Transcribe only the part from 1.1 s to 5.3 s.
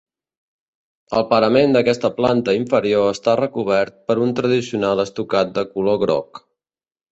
El parament d'aquesta planta inferior està recobert per un tradicional